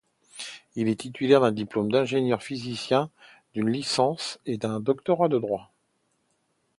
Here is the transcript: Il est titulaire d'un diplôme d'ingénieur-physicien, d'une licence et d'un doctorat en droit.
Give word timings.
Il 0.75 0.87
est 0.87 0.99
titulaire 1.01 1.41
d'un 1.41 1.51
diplôme 1.51 1.91
d'ingénieur-physicien, 1.91 3.11
d'une 3.53 3.69
licence 3.69 4.39
et 4.47 4.57
d'un 4.57 4.79
doctorat 4.79 5.25
en 5.27 5.39
droit. 5.39 5.71